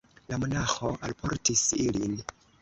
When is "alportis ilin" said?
1.09-2.19